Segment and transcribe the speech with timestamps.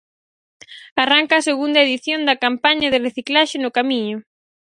[1.03, 4.17] Arranca a segunda edición da campaña de reciclaxe no Camiño.